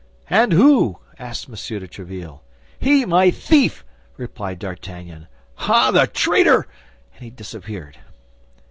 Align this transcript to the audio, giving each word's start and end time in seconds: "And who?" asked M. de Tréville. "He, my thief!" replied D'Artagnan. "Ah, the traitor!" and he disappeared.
"And 0.31 0.51
who?" 0.53 0.97
asked 1.19 1.47
M. 1.47 1.53
de 1.53 1.87
Tréville. 1.87 2.39
"He, 2.79 3.05
my 3.05 3.29
thief!" 3.29 3.85
replied 4.17 4.57
D'Artagnan. 4.57 5.27
"Ah, 5.59 5.91
the 5.91 6.07
traitor!" 6.07 6.65
and 7.13 7.23
he 7.23 7.29
disappeared. 7.29 7.99